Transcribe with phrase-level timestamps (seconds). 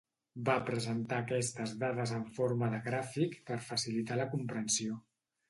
[0.45, 4.99] Va presentar aquestes dades en forma de gràfic per facilitar la comprensió.